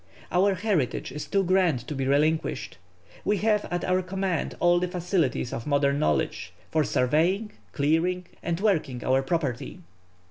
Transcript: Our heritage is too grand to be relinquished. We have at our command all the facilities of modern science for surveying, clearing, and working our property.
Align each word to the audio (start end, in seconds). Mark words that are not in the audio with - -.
Our 0.31 0.55
heritage 0.55 1.11
is 1.11 1.27
too 1.27 1.43
grand 1.43 1.87
to 1.87 1.93
be 1.93 2.07
relinquished. 2.07 2.79
We 3.23 3.37
have 3.37 3.65
at 3.69 3.85
our 3.85 4.01
command 4.01 4.55
all 4.59 4.79
the 4.79 4.87
facilities 4.87 5.53
of 5.53 5.67
modern 5.67 5.99
science 5.99 6.49
for 6.71 6.83
surveying, 6.83 7.51
clearing, 7.71 8.25
and 8.41 8.59
working 8.59 9.03
our 9.03 9.21
property. 9.21 9.81